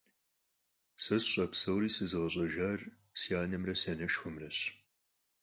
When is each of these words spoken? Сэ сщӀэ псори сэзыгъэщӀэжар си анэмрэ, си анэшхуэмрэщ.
Сэ 1.03 1.15
сщӀэ 1.21 1.45
псори 1.51 1.89
сэзыгъэщӀэжар 1.95 2.79
си 3.19 3.31
анэмрэ, 3.41 3.73
си 3.81 3.87
анэшхуэмрэщ. 3.91 4.57